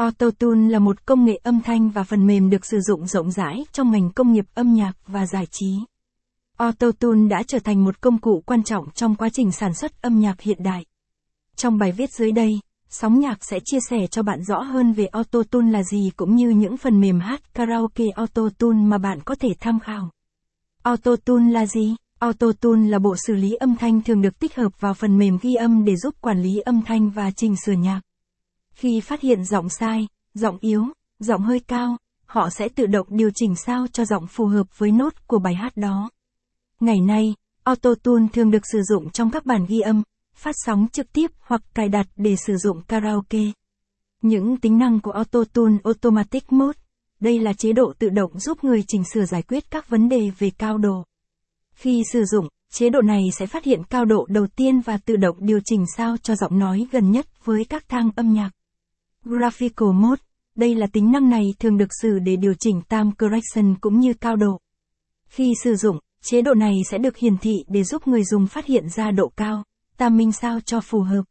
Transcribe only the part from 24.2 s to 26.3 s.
được tích hợp vào phần mềm ghi âm để giúp